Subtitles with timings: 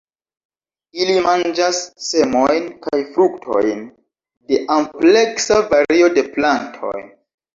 [1.01, 3.85] Ili manĝas semojn kaj fruktojn
[4.53, 6.97] de ampleksa vario de plantoj.